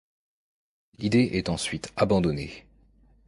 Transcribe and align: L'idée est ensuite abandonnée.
L'idée 0.97 1.29
est 1.33 1.47
ensuite 1.47 1.91
abandonnée. 1.95 2.65